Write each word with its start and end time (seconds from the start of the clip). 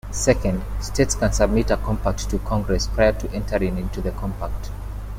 Second, 0.09 0.63
states 0.81 1.13
can 1.13 1.31
submit 1.31 1.69
a 1.69 1.77
compact 1.77 2.27
to 2.31 2.39
Congress 2.39 2.87
prior 2.87 3.11
to 3.13 3.31
entering 3.35 3.77
into 3.77 4.01
the 4.01 4.09
compact. 4.09 4.71